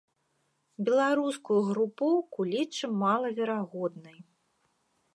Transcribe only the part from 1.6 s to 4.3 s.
групоўку лічым малаверагоднай.